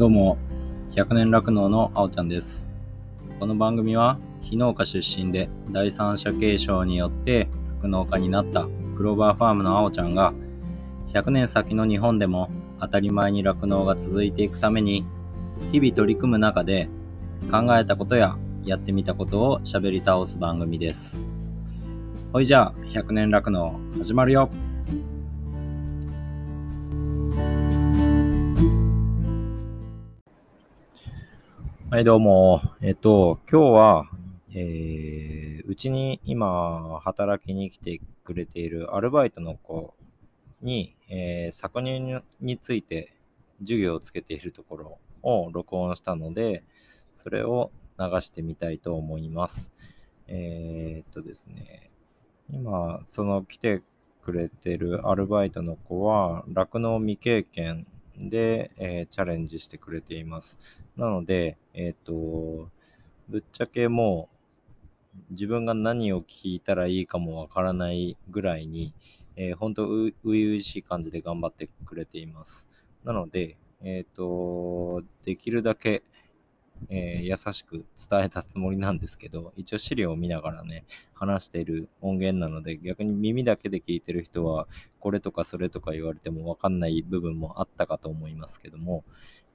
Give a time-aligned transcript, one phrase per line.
[0.00, 0.38] どうも、
[0.92, 2.70] 100年酪農のあおちゃんです。
[3.38, 7.50] この番組は、非農家出身で第三者継承によって
[7.82, 8.66] 酪農家になった
[8.96, 10.32] クローバーファームのあおちゃんが、
[11.12, 12.48] 100年先の日本でも
[12.80, 15.04] 当たり前に酪農が続いていくために、
[15.70, 16.88] 日々取り組む中で
[17.50, 21.22] 考えたことややってみたことを喋り倒す番組です。
[22.32, 24.48] ほいじゃあ、100年酪農始まるよ
[31.92, 32.62] はい、どうも。
[32.82, 34.10] えっと、今日は、
[34.54, 39.92] えー、うちに今、働きに来てくれているアルバイトの子
[40.62, 43.16] に、えー、搾乳について
[43.58, 46.62] 授業をつけているところを録音したので、
[47.12, 49.72] それを流してみたいと思います。
[50.28, 51.90] えー、っとですね、
[52.52, 53.82] 今、その来て
[54.22, 57.84] くれてるアルバイトの子は、酪農未経験
[58.28, 60.58] で、えーチャレンジしてくれています。
[60.96, 62.70] なので、えっ、と、
[63.28, 68.92] ぶっちゃけもう、自分が何を聞いたらいいかもわからないぐらいに、
[69.36, 72.68] えー、本当、初々しい感じで頑張ってくれています。
[73.04, 76.02] なので、えっ、と、できるだけ、
[76.88, 84.66] えー優しく伝えたつもりなんですけど、一応資料を見ながらね、話している音源なので、逆に耳だけで聞いてる人は、
[84.98, 89.04] これとかそれとか言われてもわかんない部分もあったかと思いますけども、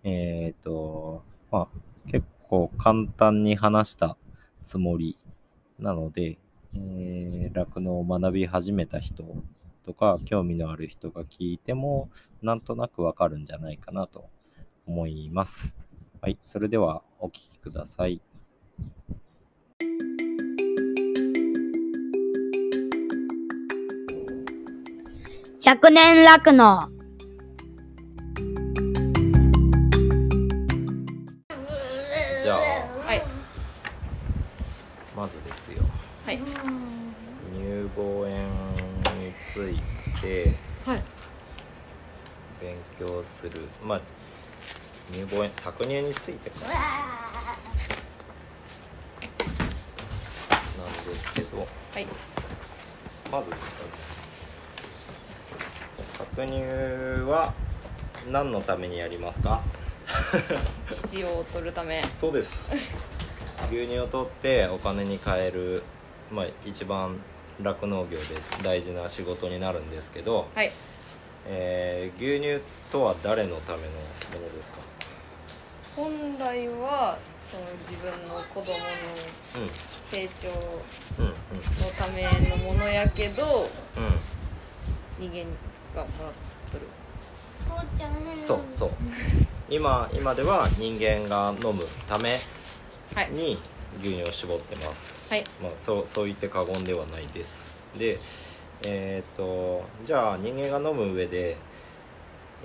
[0.03, 4.18] えっ、と、まあ、結構簡単に話した
[4.64, 5.18] つもり
[5.80, 6.38] なので、
[6.73, 9.23] えー、酪農を学び始めた人
[9.84, 12.09] とか、興味のある人が聞いても、
[12.42, 14.30] なんとなくわかるんじゃないかなと
[14.86, 15.76] 思います。
[16.26, 18.20] はい、それではお聞きください。
[25.62, 26.90] 100年酪農
[32.41, 32.58] じゃあ、
[33.06, 33.22] はい。
[35.16, 35.84] まずですよ。
[36.25, 36.40] はい。
[36.40, 36.47] 乳
[37.96, 39.80] 房炎につい
[40.24, 40.56] て
[40.88, 41.03] はい。
[42.59, 43.62] 勉強する。
[43.84, 44.02] まあ、
[45.11, 46.73] 乳房炎、搾乳についてかな。
[46.73, 46.79] な
[50.89, 52.07] んですけど、はい。
[53.31, 53.89] まずですね
[55.97, 56.53] 搾乳
[57.29, 57.53] は
[58.31, 59.61] 何のためにやりますか？
[60.91, 62.03] 必要を取るため。
[62.16, 62.75] そうです
[63.72, 65.83] 牛乳を取ってお金に換える、
[66.31, 67.19] まあ、一番
[67.61, 68.25] 酪農業で
[68.63, 70.72] 大事な仕事になるんですけど、はい。
[71.47, 72.61] えー牛乳
[72.91, 74.78] とは誰のためのものですか？
[75.95, 77.17] 本来は、
[77.50, 80.50] その自分の子供のうん成長
[81.19, 81.34] うんの
[81.97, 84.19] ためのものやけど、うんうん
[85.17, 85.45] 人間
[85.95, 86.34] がもらっ
[86.72, 86.85] とる。
[88.41, 88.89] そうそう
[89.69, 92.38] 今今では人間が飲むため
[93.16, 93.31] はい。
[93.31, 93.57] に
[94.00, 95.44] 牛乳を絞ってますはい。
[95.63, 98.19] まあ、そうそう言って過言ではないですで
[98.84, 101.58] えっ、とじゃあ人間が飲む上で、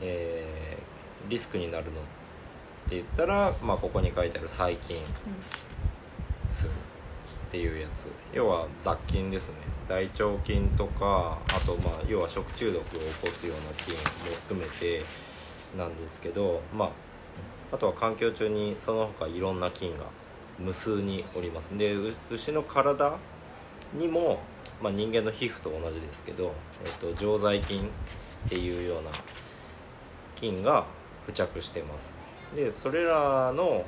[0.01, 0.91] えー
[1.29, 2.05] リスクになるのっ
[2.89, 5.01] て言ったら、まあ、ここに書いてある細菌っ
[7.51, 8.09] ていうやつ。
[8.33, 9.57] 要は雑菌ですね。
[9.89, 14.01] 大腸菌とかあとまあ要は食中毒を起こすような菌も
[14.47, 15.03] 含めて
[15.77, 16.91] なんですけどまあ
[17.73, 20.05] あとは環境中にその他いろんな菌が
[20.61, 21.77] 無数におります。
[21.77, 21.97] で
[22.31, 23.19] 牛の体
[23.95, 24.39] にも、
[24.83, 26.55] まあ、人間の皮膚と同じですけど、
[26.85, 27.83] えっと、常在菌
[28.47, 29.11] っていうような
[30.35, 30.87] 菌が
[31.27, 32.19] 付着してます。
[32.55, 33.85] でそれらの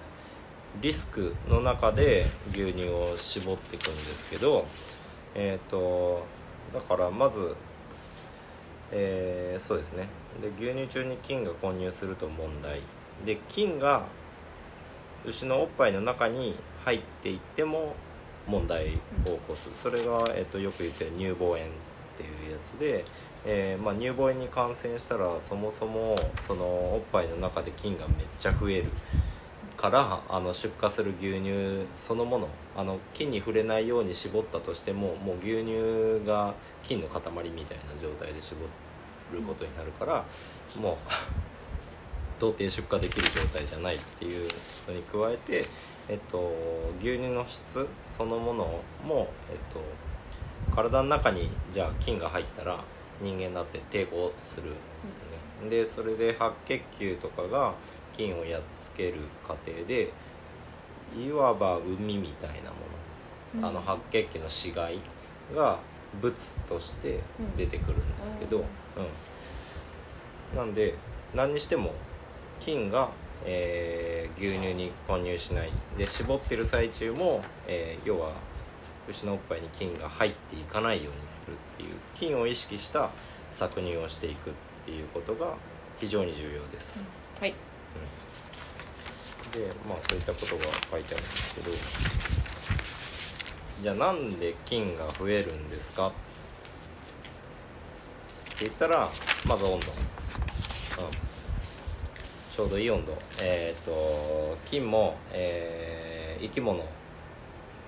[0.81, 4.67] リスクの中で牛乳を絞っていくんですけど
[5.35, 6.25] えっ、と
[6.73, 7.57] だからまず
[8.93, 10.07] えーそうですね。
[10.41, 12.83] で牛乳中に菌が混入すると問題。
[13.25, 14.07] で菌が
[15.25, 17.95] 牛のおっぱいの中に入っていっても
[18.47, 19.71] 問題を起こす。
[19.75, 21.61] それが、えっとよく言ってる乳房炎っ
[22.17, 23.05] ていうやつで、
[23.45, 28.85] えーまあ、乳房炎に感染したらそもそもそのおっぱいの中で菌がめっちゃ増える
[29.77, 37.21] からあの出荷する牛乳そのものあの菌に触れないように絞ったとしてももう牛乳が菌の塊
[37.51, 38.61] みたいな状態で絞
[39.33, 40.25] ることになるから、
[40.81, 40.97] もう
[42.43, 44.49] 到底出荷できる状態じゃないっていう
[44.89, 45.65] のに加えて、
[46.09, 46.53] えっと、
[46.99, 49.81] 牛乳の質そのものも、えっと、
[50.75, 52.83] 体の中にじゃあ菌が入ったら
[53.21, 55.71] 人間だって抵抗する、ね。
[55.71, 57.75] でそれで白血球とかが
[58.13, 60.11] 菌をやっつける過程で
[61.17, 62.73] いわば海みたいな
[63.61, 64.99] もの、あの白血球の死骸
[65.55, 65.79] が
[66.21, 66.35] 物
[66.67, 67.21] として
[67.57, 68.65] 出てくるんですけど、うん。
[68.65, 68.67] う
[70.55, 70.57] ん。
[70.57, 70.97] なんで
[71.35, 71.93] 何にしても
[72.65, 73.11] 菌が
[73.45, 75.71] えー牛乳に混入しない。
[75.99, 78.33] で絞ってる最中も、えー要は
[79.09, 83.11] 牛のおっぱいに菌が入っていかないようにするっていう菌を意識した
[83.51, 84.53] 搾乳をしていくっ
[84.85, 85.55] ていうことが
[85.99, 87.13] 非常に重要です。
[87.41, 87.55] はい。
[89.53, 91.71] でまあそういったことが書いてあるんですけど
[93.83, 96.09] じゃあなんで菌が増えるんですか？
[96.09, 96.11] っ
[98.57, 99.11] て言ったら
[99.47, 99.81] まず温度、うん、
[102.55, 103.17] ちょうどいい温度。
[103.41, 106.03] えっ、と菌も、えー
[106.43, 106.85] 生き物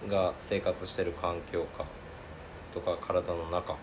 [0.09, 1.85] が生活してる環境下
[2.73, 3.77] とか体の中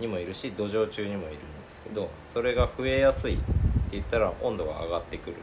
[0.00, 1.36] にもいるし土壌中にもいるんで
[1.70, 3.42] すけどそれが増えやすいって
[3.92, 5.36] 言ったら温度が上がってくる。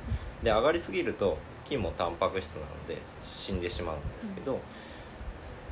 [0.43, 4.59] で上がりすぎると菌もタンパク質なので死んでしまうんですけど、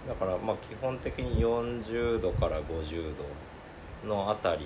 [0.07, 3.13] だからまあ基本的に40度から50
[4.03, 4.65] 度のあたり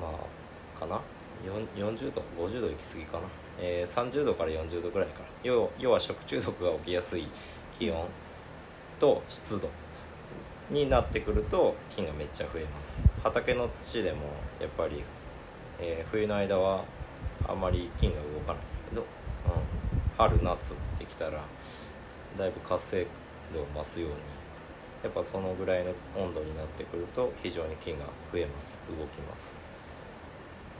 [0.00, 1.00] まあかな？
[1.44, 3.24] 40度50度行き過ぎかな、
[3.60, 5.26] えー30度から40度ぐらいかな。
[5.42, 7.28] 要要は食中毒が起きやすい
[7.76, 8.04] 気温
[8.98, 9.68] と湿度
[10.70, 13.04] になってくると菌がめっちゃ増えます。
[13.22, 14.18] 畑の土でも
[14.60, 15.02] やっぱり、
[15.80, 16.84] えー冬の間は
[17.46, 19.06] あんまり菌が動かないですけど、うん、
[20.16, 21.44] 春夏ってきたら
[22.36, 23.06] だいぶ活性
[23.54, 24.16] 度を増すように
[25.04, 28.82] やっぱそのぐらいの温度になってくると非常に菌が増えます。
[28.88, 29.67] 動きます。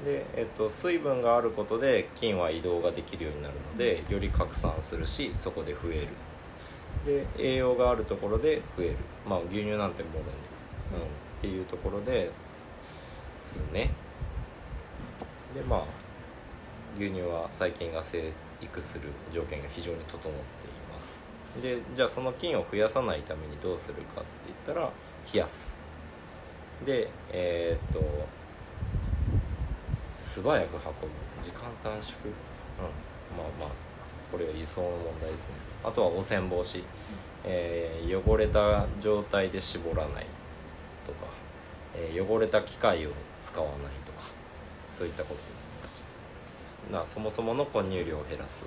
[0.04, 6.08] で、えっと、水分があることで菌は移動ができるようになるのでより拡散するしそこで増える。
[7.04, 8.96] で栄養があるところで増える。
[9.28, 11.10] まあ牛乳なんてもろに、うん、っ
[11.40, 12.30] ていうところで
[13.36, 13.90] すね。
[15.54, 15.82] でまあ
[16.96, 20.32] 牛乳は細菌が生育する条件が非常に整ってい
[20.92, 21.26] ます。
[21.62, 24.90] でじゃあその菌を増やさないためにどうするかって言ったら
[25.32, 25.78] 冷やす。
[26.84, 28.00] でえーっと
[30.18, 30.82] 素早く運ぶ。
[31.40, 32.18] 時間短縮。
[32.26, 33.38] うん。
[33.38, 33.68] まあまあ
[34.32, 35.54] これは理想の問題ですね。
[35.84, 36.82] あとは汚染防止、
[37.44, 40.26] えー汚れた状態で絞らない
[41.06, 41.32] とか、
[41.94, 43.10] えー汚れた機械を
[43.40, 44.26] 使わないとか。
[44.90, 46.92] そういったことですね。
[46.92, 48.66] なそもそもの混入量を減らす。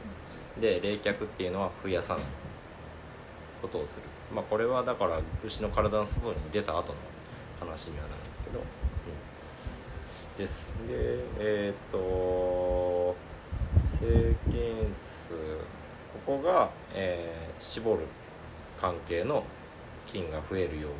[0.59, 2.23] で冷却っていうのは増やさない。
[3.61, 4.03] ことをする。
[4.33, 6.99] まあこれはだから牛の体の外に出た後の
[7.59, 8.65] 話にはなるんですけど、うん、
[10.41, 10.73] です。
[10.87, 13.15] でえっ、と
[13.79, 15.33] 成菌数
[16.25, 17.99] ここが、えー絞る
[18.79, 19.43] 関係の
[20.07, 20.97] 菌が増えるように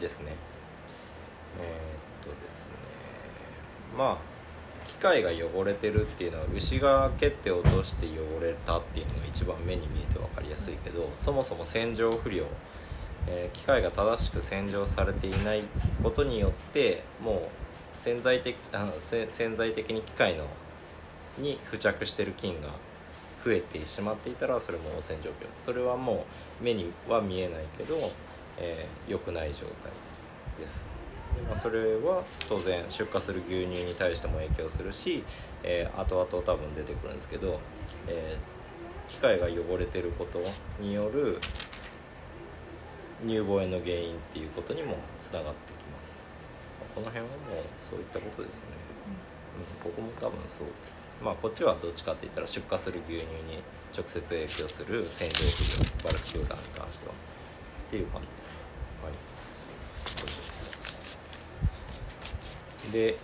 [0.00, 0.34] ですね。
[1.60, 2.74] えーっとですね。
[3.96, 4.32] まあ
[4.84, 12.44] 機械が汚れてるっていうのは牛が蹴って落として汚れたっていうのが一番目に見えて分かりやすいけどそもそも洗浄不良、
[13.28, 15.62] え機械が正しく洗浄されていない
[16.02, 20.46] ことによってもう潜在的あの潜在的に機械の
[21.38, 22.68] に付着してる菌が
[23.44, 25.34] 増えてしまっていたらそれも汚染状況。
[25.58, 26.26] それはも
[26.60, 28.10] う目には見えないけど、
[28.58, 29.90] えー良くない状態
[30.60, 30.94] です。
[31.36, 35.24] で、まあ、それは当然出荷する牛乳に対しても影響するし、
[35.64, 37.58] えー後々多分出てくるんですけど、
[38.08, 38.52] えー
[39.08, 40.40] 機械が汚れてること
[40.80, 41.38] による
[43.24, 46.24] 乳房炎の原因っていうことにもつながってきます。
[46.94, 48.66] この辺はもうそういったことですね、
[49.84, 51.08] うん、ここも多分そうです。
[51.22, 53.62] まあこっちはどっちかって言ったら出荷する牛乳に
[53.96, 57.14] 直接影響する洗浄不良バルクフィルターに関してはっ
[57.90, 58.72] ていう感じです。
[59.02, 59.12] はい。
[62.92, 63.16] で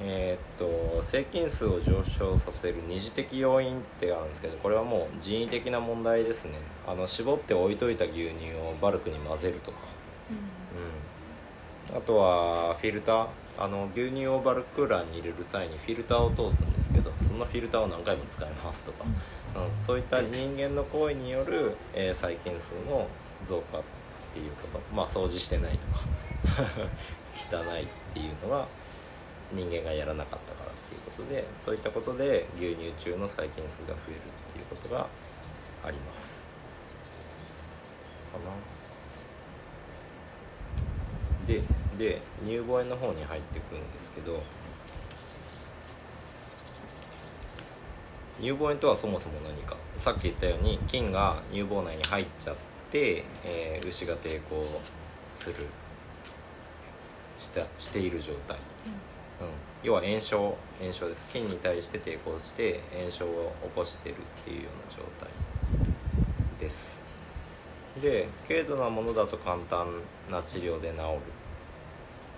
[0.00, 6.52] えーっと成菌数を上昇させる二次的要因ってあるんですけどこれはもう人為的な問題ですね。
[6.86, 9.78] あの絞って置いといた牛乳をバルクに混ぜるとか。
[11.90, 13.26] うん、あとはフィルター。
[13.58, 23.06] あの牛乳をバルクーラーに入れる際にフィルターを通すんですけどそのフィルターを何回も使いますとか、うん、そういった人間の行為による、えー細菌数の
[23.44, 23.82] 増加っ
[24.32, 24.80] ていうこと。
[24.94, 26.04] まあ掃除してないとか。
[27.36, 28.66] 汚いっていうのは
[29.54, 34.18] 人間がやらなかったからっていうことでそういったことで牛乳中の細菌数が増えるっ
[34.52, 35.06] ていうことが
[35.84, 36.50] あります。
[38.32, 38.50] かな？
[41.46, 41.60] で
[41.98, 44.42] で乳房炎の方に入ってくるんですけど
[48.40, 49.76] 乳房炎とはそもそも何か。
[49.96, 52.56] さっき言ったように菌が乳房内に入っちゃっ
[52.90, 54.64] て、えー牛が抵抗
[55.30, 55.66] する
[57.38, 58.56] したしている状態、
[59.82, 61.26] 要は炎症炎症です。
[61.28, 65.28] 菌に対して抵抗して炎症を起こしてるっていうような状態
[66.58, 67.02] です。
[68.00, 71.02] で軽度なものだと簡単な治療で治る。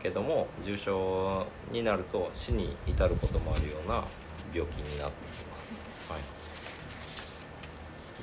[0.02, 4.04] けども重症になると死に至ることもあるような
[4.52, 5.82] 病気になってきます。
[6.10, 6.20] はい。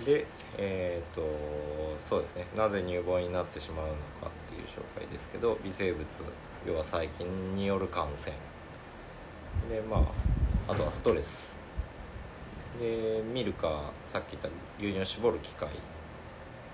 [0.06, 1.22] でえー、と
[1.98, 2.46] そうですね。
[2.56, 3.98] なぜ乳房になってしまうのか
[4.28, 6.06] っていう紹介ですけど微生物
[6.68, 8.36] 要は細菌による感染。
[9.70, 9.98] でま
[10.68, 11.60] ああとはストレス。
[12.80, 14.50] でミルカさっき言った
[14.80, 15.70] 牛乳を絞る機械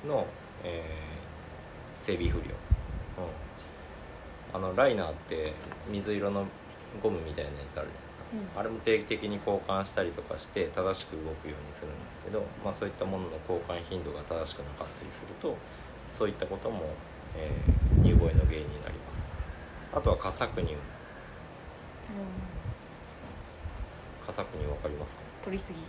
[0.07, 0.25] の、
[0.63, 1.17] えー
[1.97, 2.49] 整備不良、うん、
[4.53, 5.53] あのライナーって
[5.89, 6.45] 水色の
[7.01, 8.59] ゴムみたいなやつあるじゃないですか、うん。
[8.59, 15.57] あれも定期的に交換したりとかして正しく動くようにするんですけど、まあ、そういったものの交換頻度が正しくなかったりすると
[16.07, 16.83] そういったことも、
[17.35, 19.39] えー乳房炎の原因になります。
[19.91, 20.75] あとは過搾乳
[24.27, 25.21] 過搾乳分かりますか？
[25.41, 25.79] 取りすぎ。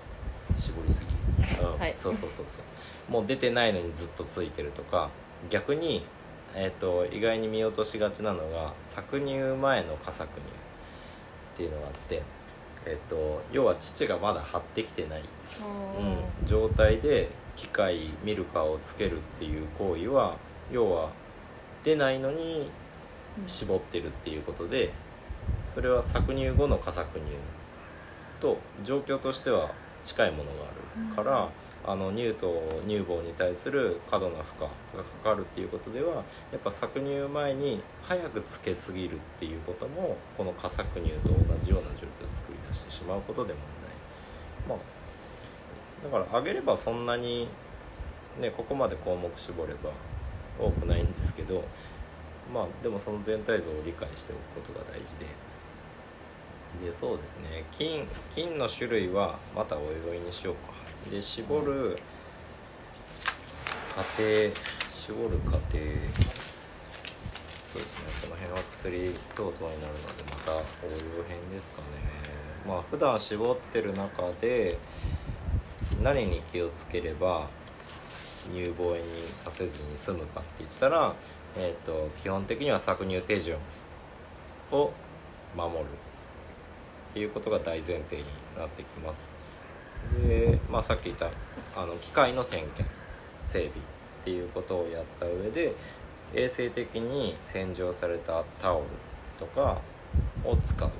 [0.56, 1.78] 絞りすぎ、うん。
[1.78, 1.94] はい。
[1.98, 3.12] そうそうそうそう。
[3.12, 5.10] もう出てないのにずっとついてるとか
[5.50, 6.04] 逆に、
[6.54, 12.22] えー、と意外に見落としがちなのが搾乳前の過搾乳っていうのがあって、
[12.86, 20.36] えー、と要は乳がまだ張ってきてない、うん、状態で機械ミルカーをつけるっていう行為は
[20.70, 21.10] 要は
[21.84, 22.70] 出ないのに
[23.46, 24.90] 絞ってるっていうことで
[25.66, 27.20] それは搾乳後の過搾乳
[28.40, 29.70] と状況としては
[30.02, 31.48] 近いものがあるから、
[31.84, 34.68] あの乳と乳房に対する過度な負荷が
[35.24, 36.22] かかるっていうことではや
[36.56, 43.62] っぱ搾乳前に早くつけすぎるっていうこともこの過搾乳と同じような状況を作り出してしまうことで問
[44.68, 44.68] 題。
[44.68, 44.98] まあ
[46.04, 47.48] だから上げればそんなに
[48.38, 49.90] ねここまで項目絞れば
[50.60, 51.64] 多くないんですけど
[52.52, 55.26] まあでもその全体像を理解しておくことが大事で
[56.84, 57.64] でそうですね。
[57.72, 60.72] 菌菌の種類はまたおいおいにしようか。
[61.10, 61.98] で絞る
[63.94, 64.22] 過程
[64.92, 65.62] 絞る過程。
[67.66, 68.04] そうですね。
[68.22, 70.60] この辺は薬等々になるのでまた応
[70.90, 71.84] 用編ですかね。
[72.66, 74.78] まあ普段絞ってる中で
[76.02, 77.48] 何に気をつければ
[78.52, 81.14] 乳房炎にさせずに済むかって言ったら、
[81.56, 83.58] えー、と基本的には搾乳手順
[84.70, 84.92] を
[85.56, 85.84] 守る。
[87.10, 88.24] っていうことが大前提に
[88.56, 89.34] なってきます。
[90.26, 91.30] で、まあ、さっき言った
[91.76, 92.84] あの機械の点検
[93.42, 93.70] 整備っ
[94.24, 95.74] ていうことをやった上で
[96.34, 98.86] 衛生的に洗浄されたタオル
[99.38, 99.78] とか
[100.44, 100.94] を使うこ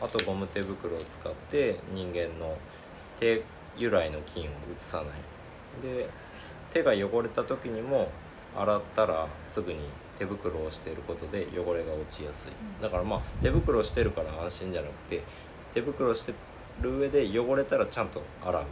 [0.00, 0.04] と。
[0.04, 2.56] あとゴム手袋を使って人間の
[3.20, 3.42] 手
[3.76, 5.06] 由来の菌を移さない。
[5.82, 6.08] で
[6.72, 8.10] 手が汚れた時にも
[8.56, 9.78] 洗ったらすぐに
[10.18, 12.52] 手袋をしていることで汚れが落ちやすい。
[12.82, 15.22] だからまあ手袋をしてるから安心じゃなくて
[15.74, 16.34] 手袋して
[16.80, 18.68] る上で汚れたらちゃんと洗う、うん、っ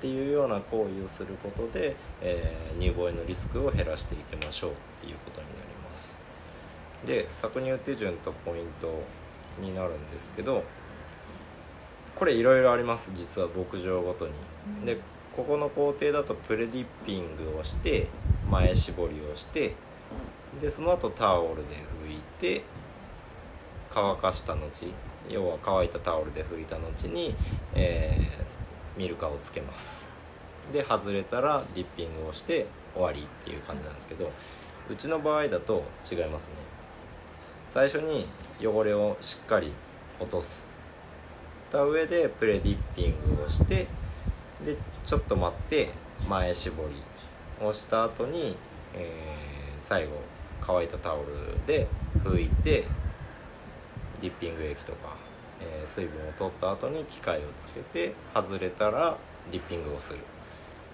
[0.00, 6.20] ていうような行為をすることで、えー乳房炎のリスクを減らしていきましょうっていうことになります。
[7.04, 9.02] で搾乳手順とポイント
[9.60, 10.64] になるんですけど
[12.14, 13.12] これいろいろあります。
[13.14, 14.32] 実は牧場ごとに、
[14.84, 14.98] で
[15.34, 18.08] ここの工程だとプレディッピングをして
[18.50, 19.74] 前絞りをして
[20.58, 21.76] でその後タオルで
[22.06, 22.62] 拭いて
[23.90, 24.68] 乾かした後
[25.28, 27.34] 要は乾いたタオルで拭いた後に、
[27.74, 30.12] えーミルカーをつけます。
[30.72, 34.30] で外れたらディッピングをして終わりっていう感じなんですけど
[34.90, 36.56] うちの場合だと違いますね。
[37.66, 38.26] 最初に
[38.60, 39.72] 汚れをしっかり
[40.18, 40.68] 落とす。
[41.70, 43.86] た上でプレディッピングをして
[44.62, 44.76] で
[45.06, 45.90] ちょっと待って
[46.28, 46.82] 前絞
[47.60, 48.56] りをした後に、
[48.94, 50.10] えー最後
[50.60, 51.86] 乾いたタオルで
[52.24, 52.84] 拭いて
[54.20, 55.16] ディッピング液とか、
[55.60, 59.16] えー水分を取った後に機械をつけて外れたら
[59.50, 60.18] ディッピングをする。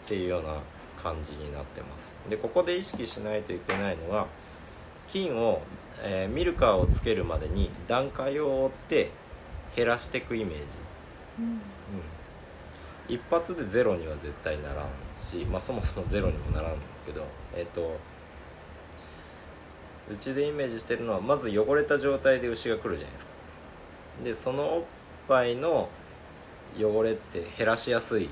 [0.06, 0.60] っていうような
[1.02, 2.14] 感じになってます。
[2.30, 4.28] でここで意識しないといけないのは
[5.08, 5.60] 菌を、
[6.02, 9.10] えーミルカーをつけるまでに段階を追って
[9.74, 10.64] 減らしていくイメージ。
[11.40, 11.60] うん。
[13.08, 17.96] 一発でゼロには絶対ならんし、まあ、そもそもゼロにもならんんですけどえっ、と
[20.10, 23.32] うちでイメージしてるのはまず汚れた状態で牛が来るじゃないですか。
[24.24, 24.82] でそのおっ
[25.28, 25.88] ぱいの
[26.78, 28.28] 汚れって減らしやすい、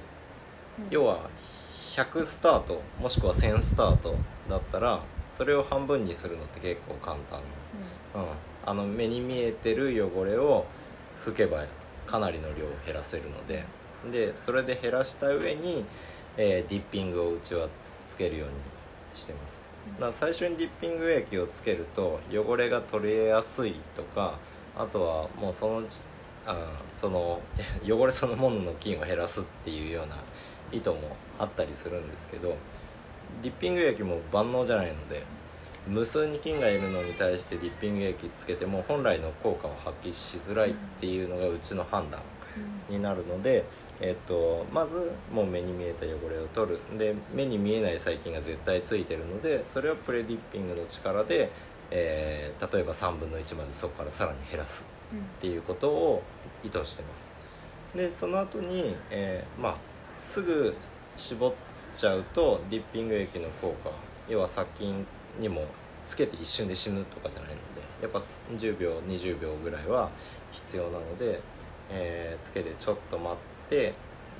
[0.90, 1.28] 要は
[1.95, 4.16] 100スタートもしくは1000スタート
[4.49, 7.40] だったらそれを半分にするのって結構簡単。
[8.14, 8.25] うん、
[8.64, 10.66] あの目に見えてる汚れを
[11.25, 11.64] 拭けば
[12.07, 13.64] かなりの量を減らせるので。
[14.12, 15.85] でそれで減らした上に、
[16.37, 17.69] えーディッピングをうちは
[18.04, 18.54] つけるように
[19.14, 19.63] してます
[20.00, 24.38] だ最初にディッピング液をつけると汚れが取れやすいとか
[24.76, 25.82] あとはもうその
[26.46, 27.40] あその
[27.86, 30.16] 汚れそのものの菌を減らすっていうような
[30.72, 32.56] 意図もあったりするんですけど
[33.42, 35.22] ディッピング液も万能じゃないので
[35.86, 42.20] 無数に菌がいるのに対してディッピング液つけても本来の効果を発揮しづらいっていうのがうちの判断。
[42.88, 43.64] になるので、
[44.00, 46.99] えっと、まずもう目に見えた汚れを取る。
[46.99, 51.50] で目に見えない細菌が絶対ついてるのでそれをプレディッピングの力で、
[51.90, 56.23] えー例えば3分の1までそこからさらに減らすっていうことを
[56.62, 57.32] 意図してます。
[57.94, 59.76] でその後に、えーまあ
[60.11, 60.75] すぐ
[61.16, 61.52] 絞っ
[61.96, 63.90] ちゃうとディッピング液の効果
[64.28, 65.06] 要は殺菌
[65.40, 65.66] にも
[66.06, 70.11] つけて一瞬で死ぬとかじゃないのでやっぱ10秒20秒ぐらいは
[70.52, 71.40] 必要なので、
[71.90, 73.94] えーつけてちょっと待って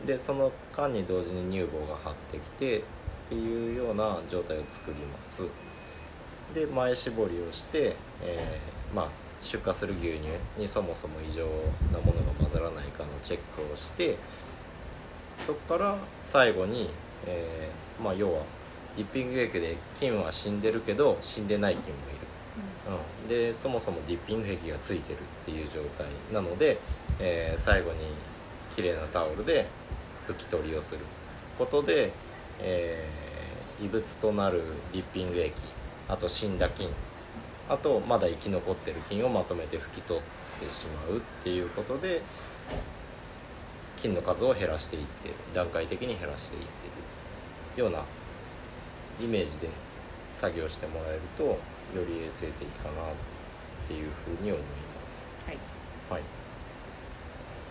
[0.07, 2.83] でその間に同時に乳房が張ってきてっ
[3.29, 5.45] ていうような状態を作ります。
[6.53, 9.09] で前絞りをして、えーまあ、
[9.41, 11.47] 出荷する牛乳にそもそも異常
[11.93, 14.17] なものが混ざらないかのチェックをして
[15.37, 16.91] そこから最後に、
[17.27, 18.43] えーまあ、要は
[18.97, 22.19] ディッピング液で菌は死んでるけど死んでない菌もいる、
[23.23, 26.79] うん、でそもそもディッピング液がついてるっていう状態なので、
[27.21, 27.99] えー最後に
[28.75, 29.67] 綺麗なタオルで
[30.29, 31.01] 拭き取りをする
[31.59, 32.13] ことで、
[32.61, 33.25] えー
[33.85, 35.53] 異物となるディッピング液
[36.09, 36.89] あと死んだ菌
[37.69, 40.23] あとまだ生き残ってる菌をまとめて拭き取っ
[40.63, 42.23] てしまうっていうことで
[43.97, 46.69] 菌の数を減らしていってる段階的に減らしていって
[47.77, 48.05] るような
[49.21, 49.69] イメージで
[50.33, 51.59] 作業してもらえるとよ
[52.07, 52.95] り衛生的かなっ
[53.89, 54.63] ていうふうに思い
[55.01, 55.34] ます。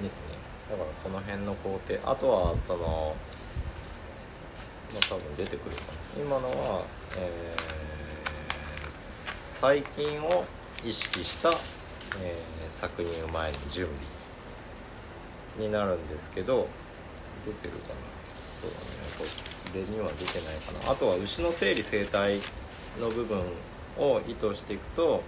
[0.03, 0.21] ですね。
[0.69, 3.15] だからこの辺の工程、あとはその、
[4.93, 5.81] まあ多分出てくるか
[6.17, 6.23] な。
[6.23, 6.83] 今のは、
[7.17, 7.83] えー
[9.63, 10.43] 細菌を
[10.83, 11.51] 意識した、
[12.21, 13.87] えー搾乳前の準
[15.57, 16.67] 備になるんですけど、
[17.45, 17.95] 出てるかな。
[18.61, 18.83] そうだね。
[19.17, 19.23] こ
[19.73, 20.91] れには出てないかな。
[20.91, 22.39] あとは牛の生理生態
[22.99, 23.41] の部分
[23.97, 25.23] を意図していくと、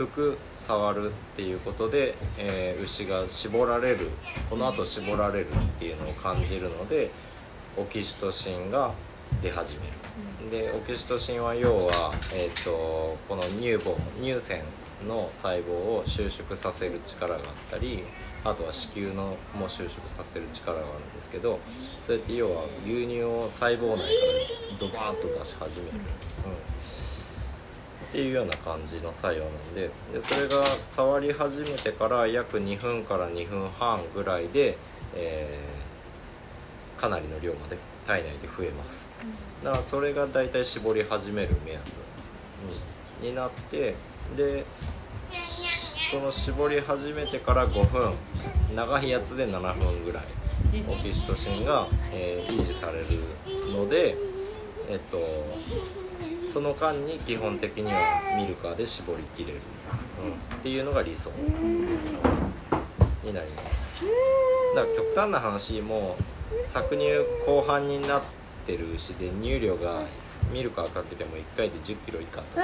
[0.00, 4.08] 拭く触るっていうことで、えー牛が絞られる
[4.48, 7.10] このあと絞られるっていうのを感じるので
[7.76, 8.92] オキシトシンが
[9.42, 9.82] 出始め
[10.50, 14.62] る、でオキシトシンは要は、えー、とこの乳房乳腺
[15.06, 18.02] の細胞を収縮させる力があったり
[18.44, 21.58] あとは子宮のも収縮させる力があるんですけど
[22.02, 26.79] それって要は牛乳を細胞内からドバーッと出し始める、うん
[28.10, 34.76] っていうような感じの作用なんででそれが触り始めてから約2分から2分半ぐらいで、
[35.14, 35.80] えー
[37.00, 39.08] かなりの量まで体内で増えます。
[39.64, 42.00] だからそれが大体絞り始める目安、
[43.22, 43.94] うんになって
[44.36, 44.66] で
[45.32, 48.12] その絞り始めてから5分
[48.74, 50.24] 長いやつで7分ぐらい
[50.88, 53.06] オキシトシンが、えー維持される
[53.72, 54.16] ので
[54.90, 55.18] えっと
[56.50, 58.00] その間に基本的には
[58.36, 59.60] ミルカーで絞りきれる、
[60.24, 61.30] うん、っていうのが理想。
[63.22, 64.04] になります。
[64.74, 66.16] だから極端な話も
[66.52, 68.22] う搾乳後半になっ
[68.66, 70.02] てる牛で乳量が
[70.52, 72.62] ミルカーかけても1回で1 0キロ以下とか。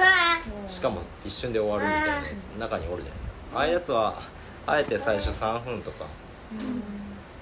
[0.67, 2.47] しかも一瞬で終わるみたいなやつ。
[2.59, 3.35] 中におるじゃないですか。
[3.55, 4.21] ああいうやつは
[4.65, 6.05] あえて最初3分とか。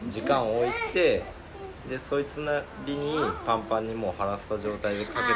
[0.07, 1.23] 時間を置いて
[1.89, 5.35] でそいつなりにパンパンにもう晴らした状態でかけてやっ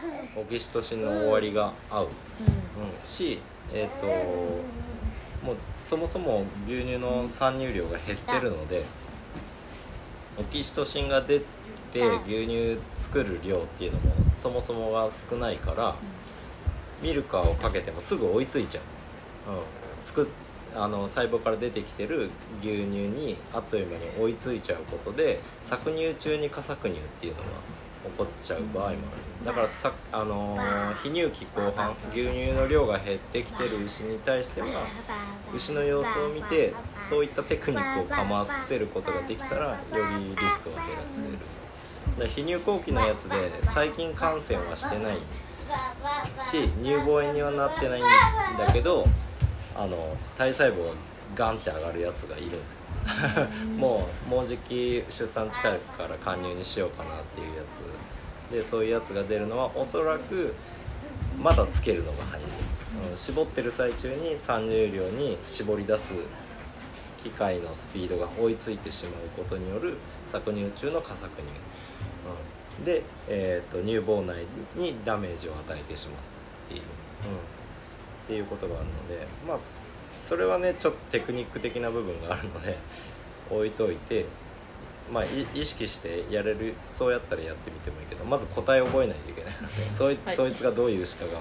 [0.00, 2.10] た方がオキシトシンの終わりが合う、うん、
[3.04, 3.38] し
[3.72, 4.06] えっ、と
[5.46, 8.84] もうそもそも牛乳の産乳量が減ってるので
[10.38, 11.40] オキシトシンが出
[11.92, 15.94] て牛乳作る量っていうのもそもそもが少ないから
[17.02, 18.80] ミルカーをかけてもすぐ追いついちゃ
[19.48, 19.62] う、うん、
[20.02, 20.26] 作っ
[20.76, 27.48] あの細胞から出てきてる牛乳にあっという間に追いついちゃうことで搾乳中に過搾乳っていうのが
[28.04, 28.98] 起こっちゃう場合もある。
[29.44, 34.66] だからさ、あのー泌乳期後半牛乳の量が減ってきてる牛に対しては
[35.54, 39.76] 牛の様子を見てそういったテクニックをかませることができたらよ
[40.18, 41.28] りリスクは減らせる。
[41.32, 41.38] だか
[42.18, 45.16] ら泌乳後期のやつで細菌感染はしてない
[46.38, 48.04] し乳房炎にはなってないん
[48.56, 49.06] だけど
[49.76, 50.92] あの体細胞が
[51.34, 52.78] ガンって上がるやつがいるんですよ。
[53.76, 58.16] もうもうじき出産近いから加入にしようかなっていうやつ。
[58.52, 60.54] でそういうやつが出るのはおそらく
[61.42, 62.46] まだつけるのが早い、
[63.10, 66.14] うん、絞ってる最中に産乳量に絞り出す
[67.22, 71.42] 機械のスピードが追いついてしまうことによる搾乳中の過搾乳、
[72.78, 74.44] うん、で、えー、と乳房内
[74.76, 76.16] にダメージを与えてしまう
[76.70, 77.55] っていう、うん、
[78.26, 82.76] っていうことがあるのでまあそれはねちょっとテクニック的な部分があるので
[83.50, 84.24] 置いといて
[85.12, 90.36] まあい意識してやれるそうやったらやってみてもいいけどまず答え覚えないといけないので そい,、はい。
[90.36, 91.40] そいつがどういう牛かが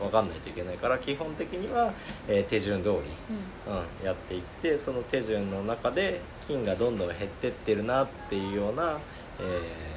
[0.00, 1.92] 分かんないといけないから基本的には、
[2.26, 2.94] えー手順通り、
[3.68, 8.98] うん、やっていってその手順の中で菌がどんどん減ってってるなっていうような、
[9.40, 9.94] えー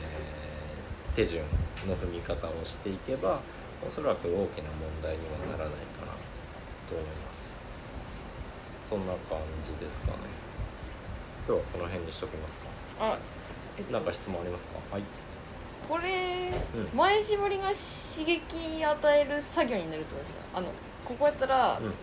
[1.16, 1.44] 手順
[1.88, 3.40] の踏み方をしていけば
[3.86, 6.12] おそらく大きな問題にはならないかな
[6.90, 7.58] と思います。
[8.82, 10.18] そんな感じですかね。
[11.48, 12.66] 今日はこの辺にしときますか。
[13.00, 13.18] あ
[13.78, 13.94] えっと。
[13.94, 14.74] なんか質問ありますか？
[14.92, 15.04] はい。
[15.88, 16.98] これ、うん。
[16.98, 20.58] 前絞りが刺激与える作業になるってことですか？
[20.60, 20.68] あの
[21.06, 21.94] ここやったら、うん。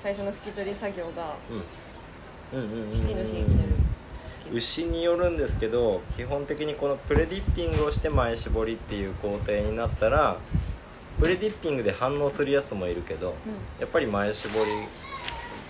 [0.00, 1.36] 最初の拭き取り作業が
[2.52, 2.60] うん。
[2.60, 3.68] うんうんうんうん父の刺激になる。
[4.52, 10.36] 牛によるんですけど基本的にこのプレディッピングをして前絞りっていう工程になったら
[11.22, 13.36] プレディッピングで反応するやつもいるけど
[13.78, 14.70] やっぱり前絞り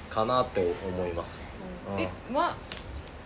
[0.08, 1.46] かなって思います。
[1.88, 1.94] うん。
[1.96, 2.00] うん。
[2.00, 2.56] えま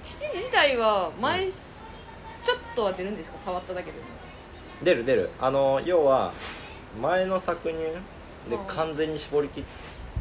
[0.02, 3.38] 父自体は前、ちょっとは出るんですか？
[3.44, 4.04] 触っただけでも。
[4.82, 5.30] 出る出る。
[5.40, 6.32] あの要は
[7.00, 7.76] 前の搾乳
[8.50, 9.64] で完全に絞り切っ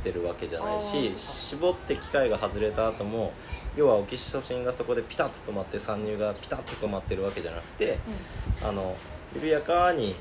[0.03, 3.33] てるわけじゃないあしー絞って機械が外れた後も
[3.75, 7.97] 要はオキシトシンがそこでピタッと止まって参入がピタッと止まってるわけじゃなくて
[8.63, 8.95] あの
[9.35, 10.15] 緩やかに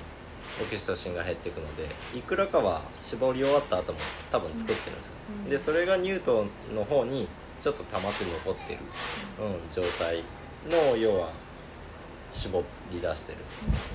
[0.63, 1.87] オキシトシンが減っていくので
[2.17, 3.99] いくらかは絞り終わった後も
[4.31, 5.13] 多分作ってるんですよ、
[5.45, 5.51] うん。
[5.51, 7.29] でそれが乳頭の方に
[7.61, 8.79] ちょっと溜まって残ってる、
[9.41, 10.23] うん、状態
[10.71, 11.33] の要は
[12.31, 12.63] 絞
[12.93, 13.39] り出してる、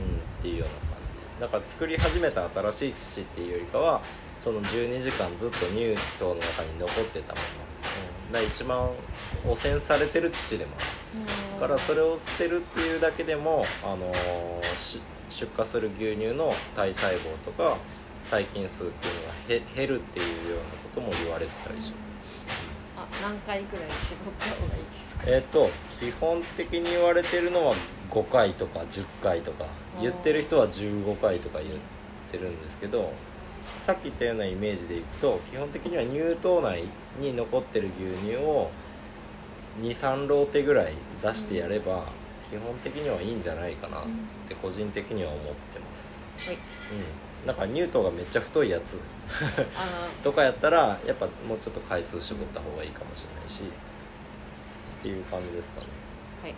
[0.02, 1.00] うん、っていうような感
[1.38, 1.41] じ。
[1.41, 4.02] だから作り始めた新しい乳っていうよりかは
[4.38, 7.39] その12時間ずっと乳頭の中に残ってたも
[8.34, 8.89] の、うん、一番
[9.45, 11.00] 汚染されてる乳でもある。
[11.62, 17.78] だからそれを捨てるっていうだけでも、あのーし出荷する牛乳の体細胞とか
[18.13, 22.10] 細菌数っていうのがへ減るっていうようなことも言われてたりします。
[22.98, 25.24] あ何回くらい絞った方がいいですか？
[25.28, 27.74] えっ、と基本的に言われてるのは
[28.12, 29.65] 5回とか10回とか。
[30.02, 31.72] 言ってる人は15回とか言っ
[32.32, 33.12] てるんですけど
[33.76, 36.86] さっき言ったようなイメージでいくと基本的には乳頭内
[37.20, 38.72] に残ってる牛乳を
[39.82, 42.06] 23ローテぐらい出してやれば、
[42.50, 44.04] 基本的にはいいんじゃないかな
[44.50, 46.10] って個人的には思ってます、
[46.40, 46.56] はい。
[46.56, 49.00] うん、だから乳頭がめっちゃ太いやつ。
[49.76, 53.64] あとかやったらやっぱもうちょっと回数絞った方がいいかもしれないし。
[55.00, 55.88] っていう感じですかね。
[56.44, 56.52] のはい。
[56.52, 56.58] は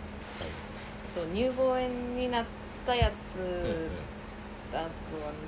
[1.16, 2.44] あと乳房炎になっ
[2.84, 3.88] たやつ、うんうん。
[4.72, 4.88] あとあの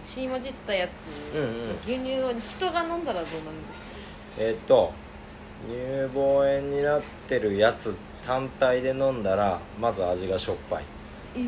[0.04, 1.36] 血混じったやつ。
[1.36, 1.68] うんうん。
[1.70, 3.86] の牛乳を人が飲んだらどうなるんですか、
[4.38, 4.92] えーっと
[5.66, 10.84] 乳房炎になってるやつ単体で飲んだらまず味がしょっぱい、
[11.36, 11.44] えー、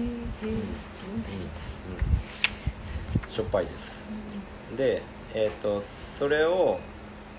[3.29, 4.09] しょっぱいです。
[4.77, 5.03] で
[5.35, 6.79] えーっとそれを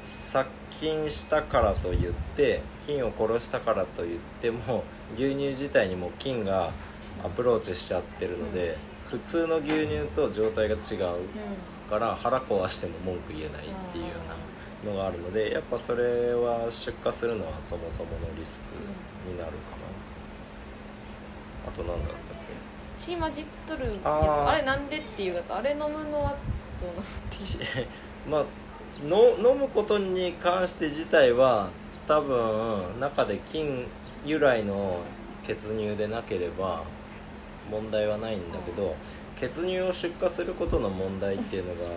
[0.01, 4.83] 殺菌したからといって菌を殺したからといっても
[5.15, 6.71] 牛乳自体にも菌が
[7.23, 8.77] アプローチしちゃってるので、
[9.09, 10.79] 普通の牛乳と状態が違う、
[11.89, 14.11] から腹壊しても文句言えないっていうよ
[14.85, 18.65] うなのがあるのでやっぱそれは出荷するのはそもそものリスク
[19.29, 19.55] になるか
[21.65, 21.69] な。
[21.69, 22.26] あと何だったっ
[22.97, 24.05] 血混じっとるやつ。
[24.05, 26.35] あれなんでっていうかあれ飲むのは
[26.79, 27.87] どうなって
[28.29, 28.45] まあ
[29.07, 31.69] の飲むことに関して自体は
[32.07, 33.85] 多分中で菌
[34.25, 34.99] 由来の
[35.43, 36.81] 血乳でなければ
[37.69, 38.95] 問題はないんだけど
[39.35, 41.89] 血乳を出荷することの問題っていうのが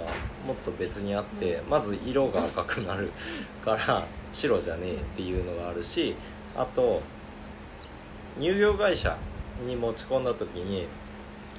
[0.46, 3.10] もっと別にあってまず色が赤くなる
[3.64, 6.14] から白じゃねえっていうのがあるし
[6.56, 7.00] あと
[8.38, 9.16] 乳業会社
[9.66, 10.86] に持ち込んだ時に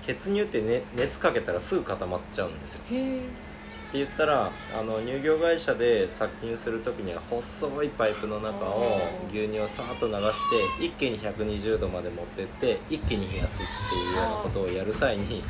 [0.01, 2.83] 血乳って、ね、熱かけたらすぐ固まっちゃうんですよ。
[2.83, 15.43] って言ったらあの乳業会社で殺菌する時には細いパイプの中を牛乳をさーっと流して一気に120度まで持ってって一気に冷やすっていうようなことをやる際に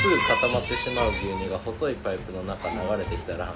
[0.00, 3.52] すぐ固まってしまう牛乳が細いパイプの中流れてきたら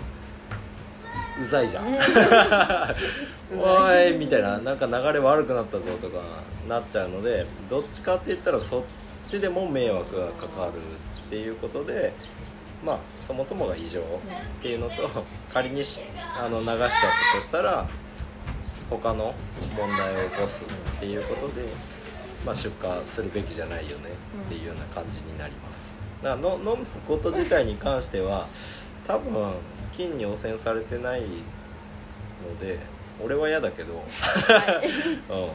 [1.40, 1.86] うざいじゃん。
[3.56, 4.58] おいみたいな。
[4.58, 6.20] なんか流れ悪くなったぞとか
[6.68, 8.82] なっちゃうのでどっちかって言ったらそっ
[9.26, 10.72] ちでも迷惑がかかる
[11.26, 12.12] っていうことで
[12.84, 14.02] まあそもそもが異常っ
[14.60, 14.94] ていうのと
[15.52, 16.02] 仮にし
[16.38, 16.88] あの流しちゃっ
[17.32, 17.88] たとしたら
[18.90, 19.34] 他の
[19.76, 21.66] 問題を起こすっていうことで、
[22.44, 24.10] まあ、出荷するべきじゃないよね
[24.46, 25.96] っていうような感じになります。
[26.22, 28.46] だからの飲むこと自体に関しては
[29.06, 29.54] 多分
[29.92, 31.28] 菌に汚染されてないの
[32.58, 32.78] で
[33.24, 33.94] 俺は嫌だけど、
[35.30, 35.50] うん、はい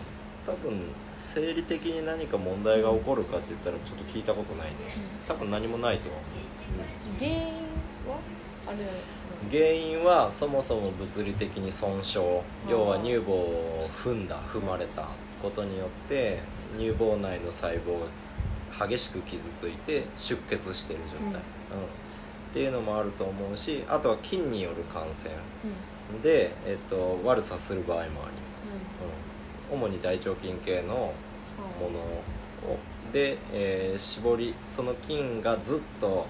[0.48, 4.76] 多分生理的に何か問題が起こるかって言ったらちょっと聞いたことないね。
[5.28, 6.22] 多分何もないと思う、
[7.20, 7.38] 原因
[8.08, 8.18] は
[8.66, 8.78] あれ
[9.52, 12.20] 原因はそもそも物理的に損傷。
[12.70, 15.10] 要は乳房を踏んだ踏まれた
[15.42, 16.40] ことによって
[16.78, 18.00] 乳房内の細胞
[18.80, 21.42] が激しく傷ついて出血してる状態、うん
[22.50, 25.32] っていうのもあると思うしあとは菌による感染
[26.24, 28.12] で、えっと、悪さする場合もあり
[28.58, 28.86] ます、
[29.72, 29.78] うん。
[29.78, 32.80] 主に大腸菌系のものを。
[33.12, 36.28] で、えー絞りその菌がずっと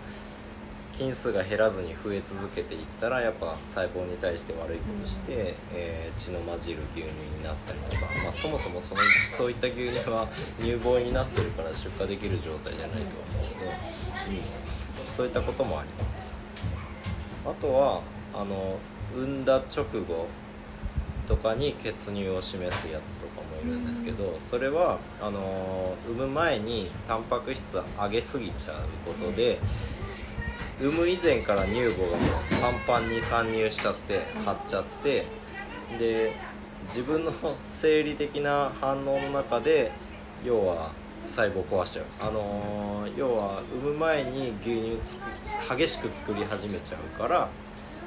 [0.97, 10.27] 菌数が減らずに増え続けていったらやっぱ細胞に対して悪いことして、えー血の混じる牛乳になったりとか、まあ、そもそもそのそういった牛乳は
[10.59, 14.76] 乳房になってるから出荷できる状態じゃないと思うので、うん、
[15.11, 16.37] そういったこともあります。
[17.45, 18.01] あとは
[18.33, 18.77] あの
[19.15, 20.27] 産んだ直後
[21.27, 29.59] とかに血乳を示すやつとかもいるんですけど、それはあの産む前にタンパク質上げすぎちゃうことで、
[30.79, 32.29] 産む以前から乳房がもう
[32.61, 35.25] パンパンに参入しちゃって張っちゃって
[35.97, 36.31] で
[36.85, 37.31] 自分の
[37.69, 39.91] 生理的な反応の中で
[40.45, 40.91] 要は
[41.27, 42.05] 細胞壊しちゃう。
[42.19, 47.49] あのー要は産む前に牛乳つく激しく作り始めちゃうから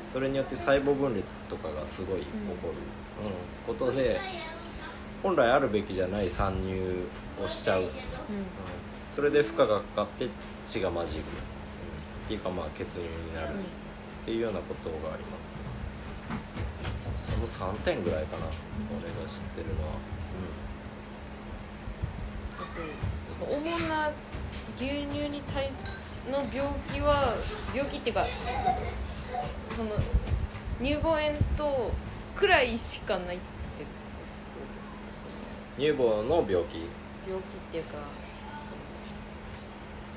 [0.07, 2.27] それによって細胞分裂とかがすごい起
[2.63, 3.33] こる、うん。
[3.67, 4.21] ことで
[5.23, 7.07] 本来あるべきじゃない参入
[7.43, 7.89] をしちゃう、うん。
[9.07, 10.29] それで負荷がかかって
[10.65, 11.29] 血が混じる、うん。
[11.29, 11.33] っ
[12.29, 13.49] ていうかまあ血乳になる。
[14.23, 15.49] っていうようなことがあります。
[15.49, 15.61] ね
[17.17, 18.47] その3点ぐらいかな、
[18.93, 19.95] 俺が知ってるのは、
[23.39, 24.11] その主な
[24.77, 27.35] 牛乳に対すの病気は
[27.75, 28.27] 病気っていうか
[29.69, 29.91] その
[30.83, 31.91] 乳房炎と
[32.35, 33.91] くらいしかないってこ
[34.55, 35.03] とですか？
[35.11, 35.33] その
[35.79, 36.89] 乳房の病気。
[37.29, 37.99] 病気っていうか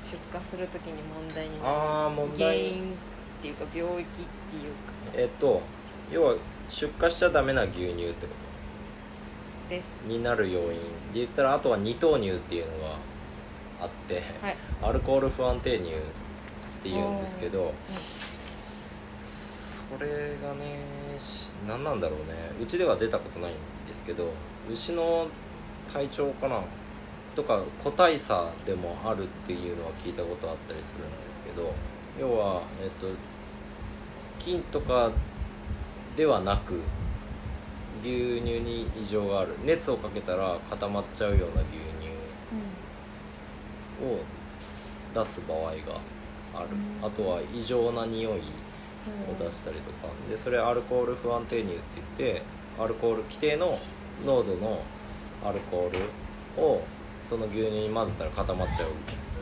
[0.00, 1.70] その出荷するときに問題になる。
[1.70, 2.96] ああ問原題因っ
[3.42, 4.92] ていうか病気っていうか。
[5.14, 5.62] えっと
[6.12, 6.36] 要は
[6.68, 8.32] 出荷しちゃダメな牛乳ってこ
[9.68, 10.00] です。
[10.00, 10.68] とになる要因。
[10.68, 10.76] で
[11.14, 12.96] 言ったらあとは二糖乳っていうのが
[13.80, 14.56] あって、はい。
[14.82, 15.92] アルコール不安定乳っ
[16.82, 17.72] ていうんですけど
[19.22, 20.78] それがね
[21.18, 22.34] し何なんだろうね。
[22.62, 23.54] うちでは出たことないん
[23.88, 24.32] ですけど
[24.70, 25.28] 牛の
[25.92, 26.60] 体調かな
[27.34, 31.72] とか個体差でもあるっていうのは聞いたことあったりするんですけど
[32.20, 33.06] 要はえっと
[34.38, 35.10] 菌とか
[36.16, 36.80] ではなく
[38.02, 39.56] 牛乳に異常がある。
[39.64, 42.08] 熱をかけたら固まっちゃうような牛乳
[44.04, 44.20] を
[45.14, 45.70] 出す場合が
[46.54, 46.68] ある、
[47.00, 47.06] うん。
[47.06, 48.38] あとは異常な匂いを
[49.38, 50.08] 出したりとか。
[50.28, 51.82] でそれアルコール不安定乳って
[52.18, 52.42] 言って
[52.78, 53.78] アルコール規定の
[54.24, 54.82] 濃度の
[55.44, 56.82] アルコールを
[57.22, 58.92] その牛乳に混ぜたら固まっちゃうっ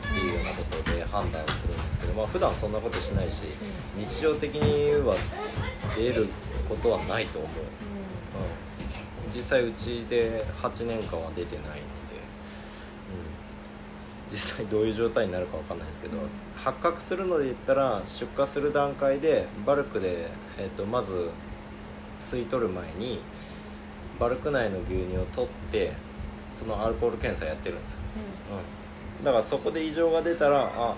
[0.01, 3.45] ていうようなことで判断するんですけどまあ普段そんなことしないし
[3.97, 5.15] 日常的には
[5.95, 6.27] 出る
[6.69, 7.92] ことはないと思う、うん、
[9.35, 11.79] 実際うちで8年間は出てないので、う
[14.29, 16.17] ん、実際どういう状態になるかわかんないですけど、
[16.55, 20.27] 発覚するので言ったら出荷する段階でバルクで、
[20.59, 21.29] えっとまず
[22.19, 23.19] 吸い取る前に
[24.19, 25.91] バルク内の牛乳を取って
[26.51, 27.99] そのアルコール検査やってるんですよ、
[29.19, 30.95] うん、だからそこで異常が出たらあ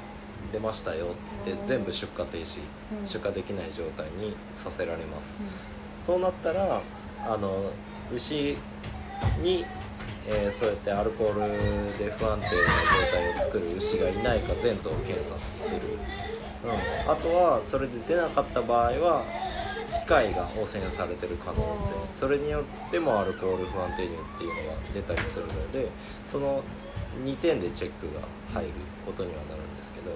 [0.52, 1.08] 出ましたよ
[1.42, 2.60] って全部出荷停止、
[3.00, 3.08] うん。
[3.08, 5.40] 出荷できない状態にさせられます、
[5.98, 6.82] そうなったら
[7.26, 7.72] あの
[8.12, 8.58] 牛
[9.42, 9.66] に、
[10.28, 12.52] えーそうやってアルコールで不安定な状
[13.14, 15.82] 態を作る牛がいないか全頭検査する、
[16.64, 19.24] うん、あとはそれで出なかった場合は
[19.94, 21.94] 機械が汚染されてる可能性。
[21.94, 25.90] うんそれによってもアルコール不安定乳っていうのが出たりするので
[26.26, 26.64] その
[27.26, 28.22] 2点でチェックが
[28.54, 28.72] 入る
[29.06, 30.12] ことにはなるんですけど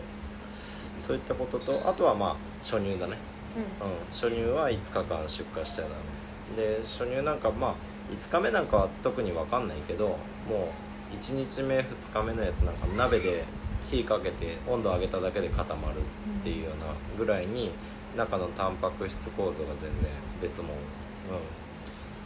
[0.97, 3.17] そういったこととあとはまあ初乳だね。
[3.57, 3.65] うん、
[4.11, 5.95] 初乳は5日間出荷しちゃダメ
[6.55, 7.75] で初乳なんかまあ
[8.11, 10.15] 5日目なんかは特に分かんないけども
[11.11, 13.43] う1日目2日目のやつなんか鍋で
[13.89, 15.95] 火かけて温度上げただけで固まる
[16.41, 16.85] っていうような
[17.17, 17.71] ぐらいに
[18.15, 19.91] 中のタンパク質構造が全然
[20.41, 20.73] 別物、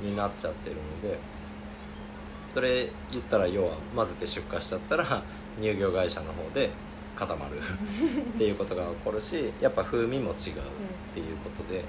[0.01, 1.17] うん、になっちゃってるので
[2.47, 5.23] それ言ったら要は混ぜて出荷しちゃったら
[5.59, 6.69] 乳業会社の方で
[7.15, 7.57] 固まる
[8.36, 10.36] っていうことが起こるしやっぱ風味も違うっ
[11.13, 11.83] ていうことで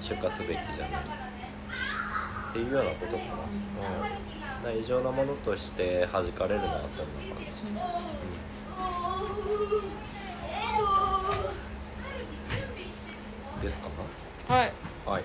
[0.00, 1.31] 出荷すべきじゃない
[2.52, 3.32] っていうようなことかな、
[4.68, 7.06] うん、か異常なものとして弾かれるのはそん。
[7.06, 7.62] な感じ、
[13.56, 13.62] うん。
[13.62, 13.88] ですか
[14.48, 14.72] はい
[15.06, 15.22] はい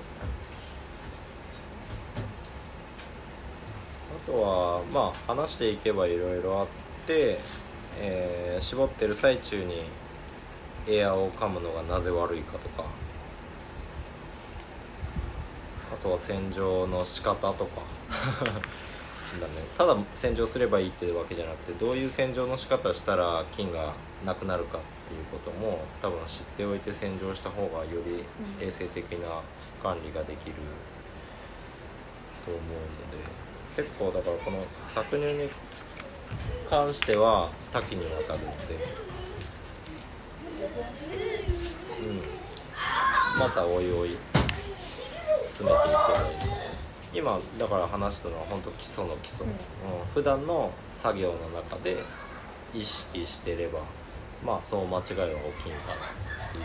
[4.16, 6.68] あとはまあ話していけばいろいろあっ
[7.06, 7.38] て、
[8.00, 9.84] えー絞ってる最中に
[10.88, 12.86] エアを噛むのがなぜ悪いかとか
[15.94, 17.82] あとは洗浄の仕方とか。
[19.42, 23.94] だ、ね、ただ洗浄すればいいってわけじゃなくてどういう洗浄の仕方したら菌が
[24.26, 29.42] なくなるかっっていうことも多分知っておいて洗浄した方がより衛生的な
[29.82, 30.56] 管理ができる
[32.46, 33.48] と思うので。
[33.78, 35.48] 結構だからこの搾乳に
[36.68, 38.74] 関しては多岐にわたるので、
[42.02, 44.18] うん、またおいおい
[45.58, 49.56] 詰めていけばい今だから話したのは本当基礎の基礎、ううん。
[49.56, 49.58] ん
[50.14, 51.98] 普段の作業の中で
[52.74, 53.80] 意識してれば
[54.46, 56.04] まあそう間違いは起きんかな
[56.38, 56.62] ってい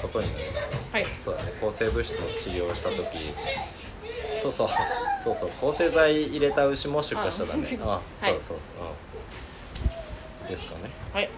[0.00, 0.82] うことになります。
[0.92, 1.04] はい。
[1.16, 1.52] そうだね。
[1.58, 3.06] 抗生物質の治療をした時
[4.38, 4.68] そうそう。
[5.22, 5.50] そうそう。
[5.58, 7.66] 抗生剤入れた牛も出荷しちゃダメ。
[7.82, 8.32] あはい。
[8.32, 8.56] そうそう、
[10.42, 10.90] うん、ですかね。
[11.14, 11.30] はい。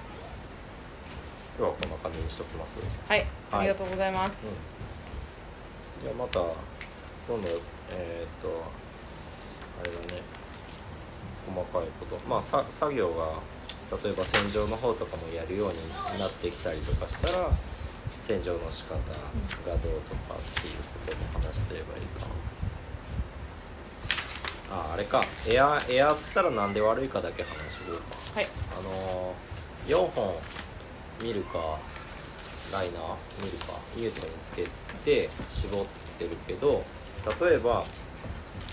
[1.56, 2.78] 今日はこんな感じにしときます。
[3.06, 3.26] はい。
[3.52, 4.77] ありがとうございます、うん
[6.02, 7.48] じゃあまた今度
[7.90, 8.62] えーっと
[9.80, 10.22] あれだね。
[11.46, 12.18] 細かいこと。
[12.28, 13.40] まあさ作業が
[14.02, 17.50] 例えば洗浄の方とかもやるようになってきたりとかしたら
[18.20, 19.02] 洗浄の仕方が
[19.78, 22.26] どうとかっていうことも話すればいいか
[24.70, 25.22] ああれか。
[25.48, 28.16] エアエア吸ったらなんで悪いかだけ話しようか。
[28.34, 28.48] はい。
[28.78, 30.34] あのー、4本
[31.22, 31.78] ミルカ
[32.72, 34.68] ライナーミルカニュートンにつけて
[35.48, 35.86] 絞っ
[36.18, 36.84] てるけど
[37.40, 37.84] 例えばあ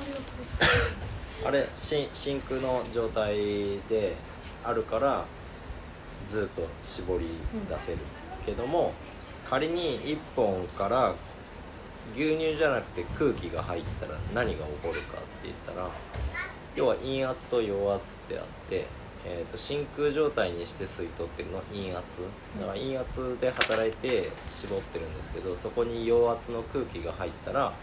[0.05, 1.45] りがとうございます。
[1.45, 3.35] あれ真真空の状態
[3.89, 4.15] で
[4.63, 5.25] あるから
[6.27, 7.25] ずっと絞り
[7.69, 7.99] 出せる
[8.45, 8.93] けども、
[9.47, 11.13] 仮に1本から
[12.13, 15.89] 牛乳じゃなくて空気が入ったら何が起こるかって言ったら
[16.75, 18.85] 要は陰圧と陽圧ってあって、
[19.27, 22.21] えー、と真空状態にして吸い取ってるのは陰圧。
[22.59, 27.73] だから陰圧で働いて絞ってるんですけどそこに陽圧の空気が入ったら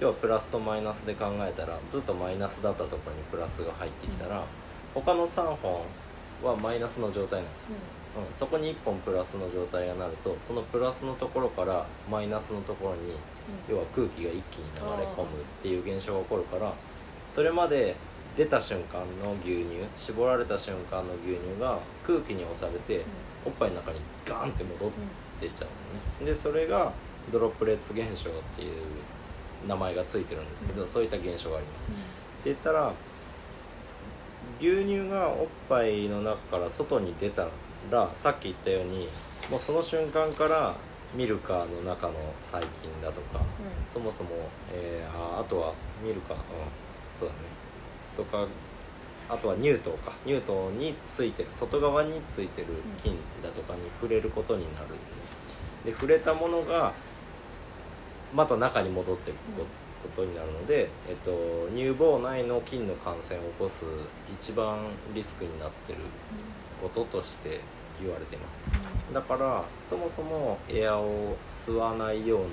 [0.00, 4.44] 要はプラスとマイナスで考えたらずっとマイナスだったところにプラスが入ってきたら
[4.94, 5.82] 他の3本
[6.42, 7.68] はマイナスの状態なんですよ、
[8.28, 13.12] うん、そこに1本プラスの状態がなるとそのプラスのところからマイナスのところに
[13.68, 15.26] 要は空気が一気に流れ込むっ
[15.62, 16.72] ていう現象が起こるから
[17.28, 17.94] それまで
[18.36, 19.66] 出た瞬間の牛乳
[19.96, 23.02] 絞られた瞬間の牛乳が空気に押されて
[23.44, 24.90] おっぱいの中にガーンって戻っ
[25.40, 25.86] ていっちゃうんですよ
[26.20, 26.26] ね。
[26.26, 26.92] でそれが
[27.30, 28.72] ドロップレッツ現象っていう
[29.66, 31.96] 名前がついてるんですけど、そういった現象があります、って
[32.46, 32.92] 言ったら
[34.58, 37.48] 牛乳がおっぱいの中から外に出た
[37.90, 39.08] らさっき言ったように
[39.50, 40.74] もうその瞬間から
[41.14, 43.84] ミルカーの中の細菌だとか、うん。
[43.84, 44.30] そもそも、
[44.72, 46.42] えーああとはミルカー、うん、
[47.10, 47.40] そうだね
[48.20, 48.46] とか
[49.28, 50.12] あとは乳糖か。
[50.26, 52.68] 乳糖についてる外側についてる
[53.02, 54.88] 菌だとかに触れることになるん
[55.84, 56.92] で,、で触れたものが
[58.34, 59.64] また中に戻っていくこ
[60.02, 63.84] ことになるので、えっと、乳房内の菌の感染を起こす
[64.32, 64.78] 一番
[65.14, 65.98] リスクになってる
[66.82, 67.60] こととして
[68.02, 68.60] 言われています。
[69.12, 72.46] だからそもそもエアを吸わないような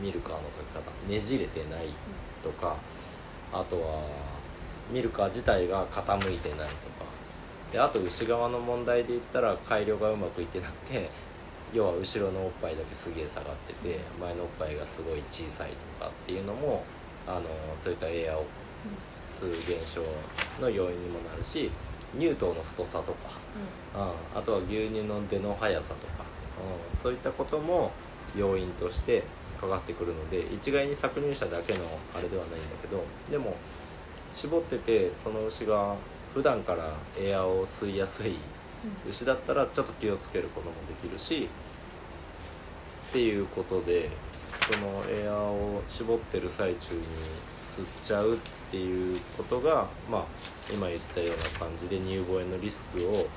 [0.00, 0.42] ミルカーの
[0.72, 1.88] 書き方ねじれてない
[2.42, 2.76] とか
[3.60, 4.02] あとは
[4.90, 7.04] ミルカー自体が傾いてないとか。
[7.72, 11.10] であと牛側の問題で言ったら改良がうまくいってなくて
[11.72, 16.84] 要は後ろのおっぱいだけすげえ下がってて前のおっぱいがすごい小さいとかっていうのも
[17.26, 17.42] あの
[17.76, 18.44] そういったエアを
[19.26, 20.02] 吸う現象
[20.60, 21.68] の要因にもなるし
[22.16, 23.18] 乳頭の太さとか、
[23.96, 26.24] うん、あとは牛乳の出の速さとか、
[26.92, 27.90] うん、そういったことも
[28.36, 29.24] 要因として
[29.64, 31.80] かかってくるので一概に搾乳者だけの
[32.16, 33.56] あれではないんだけどでも
[34.34, 35.96] 絞っててその牛が
[36.34, 38.34] 普段からエアを吸いやすい
[39.08, 41.48] 牛だったらちょっと気をつけることもできるし
[43.08, 44.10] っていうことで
[44.72, 47.02] そのエアを絞ってる最中に
[47.64, 48.36] 吸っちゃうっ
[48.70, 50.24] ていうことがまあ
[50.72, 53.28] 今言ったような感じで乳房炎のリスクを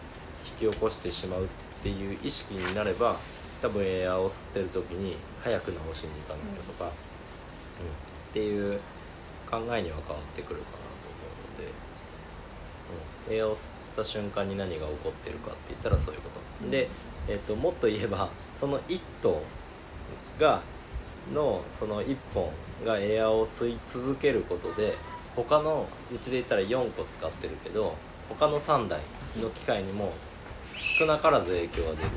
[0.61, 1.47] 引き起こしてしまうっ
[1.83, 3.17] ていう意識になれば
[3.61, 6.89] 多分エアを吸ってる時に早く治しに行かなきゃとか、うん。
[6.89, 6.91] っ
[8.33, 8.79] ていう
[9.49, 11.71] 考えには変わってくるかなと思うので。
[13.29, 13.35] うん。
[13.35, 16.89] エアを吸った瞬間に何が起こってるかって言ったらそういうこと、で、
[17.27, 19.41] えっともっと言えばその1頭
[20.39, 20.61] が
[21.33, 22.49] のその1本
[22.85, 24.95] がエアを吸い続けることで
[25.35, 27.95] 他のうちで言ったら4個使ってるけど
[28.29, 29.01] 他の3台
[29.41, 30.13] の機械にも
[30.73, 32.09] 少なからず影響が出る、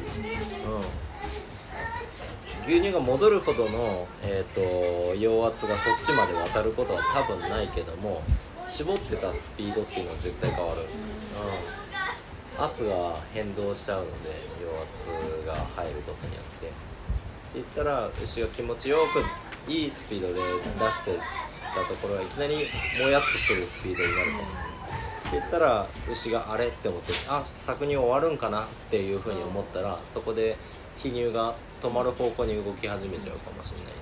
[0.66, 0.84] うん、
[2.66, 8.22] 牛乳が戻るほどの、えー、と陽圧がそっちまで渡ることは多分ないけども
[8.66, 10.82] 絞ってたスピードっていうのは絶対変わる、
[12.58, 14.30] うん、圧が変動しちゃうので
[14.62, 15.08] 陽圧
[15.46, 16.90] が入ることによって。
[17.50, 18.98] って言ったら牛が気持ちよ
[19.66, 20.40] くいいスピードで出
[20.92, 21.18] して
[21.74, 22.54] たところがいきなり
[23.02, 24.30] もやっとするスピードになる。
[24.30, 24.70] かも
[25.32, 30.56] 言ったら牛があれって思ってあ搾乳終わるんかなっていうふうに思ったらそこで
[31.02, 33.92] 肥乳が止まる方向に動き始めちゃうかもしれない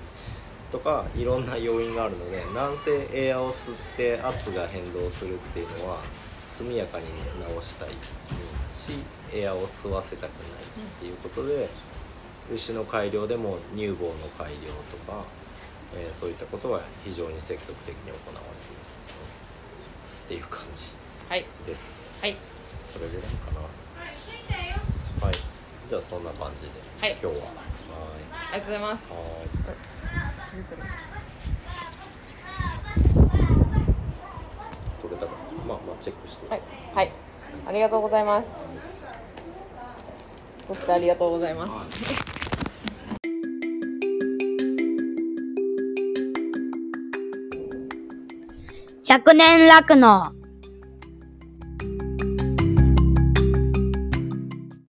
[0.73, 5.99] とかいろんな要因があるので南西エアを吸って圧が変動するっていうのは
[6.47, 7.05] 速やかに
[7.41, 7.89] 直したい
[8.75, 8.93] し
[9.33, 10.65] エアを吸わせたくないっ
[11.01, 11.69] ていうことで
[12.53, 15.25] 牛の改良でも乳房の改良とか、
[15.95, 18.41] えーそういったことは非常に積極的に行わ
[20.27, 20.93] れているっていう感じ
[21.29, 21.45] はい。
[21.67, 22.13] です。
[22.21, 22.37] はい。
[22.93, 23.61] それぐらいかな。
[25.27, 25.48] はい
[25.89, 27.13] じゃあそんな感じで、はい。
[27.13, 27.33] 今日は。
[27.33, 27.49] は
[28.53, 29.15] ありがとうございます。
[35.01, 35.33] 取れたか。
[35.67, 36.63] まあまあチェックして、はい。
[36.95, 37.13] はい。
[37.67, 38.71] ありがとうございます。
[40.67, 42.29] そしてありがとうございます。
[49.07, 50.38] 百年楽の